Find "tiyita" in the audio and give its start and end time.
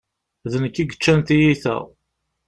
1.27-1.77